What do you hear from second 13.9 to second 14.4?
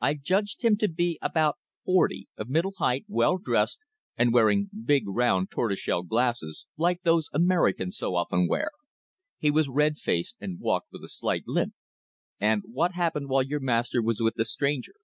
was with